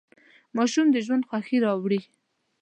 [0.55, 2.01] ماشومان د ژوند خوښي راوړي.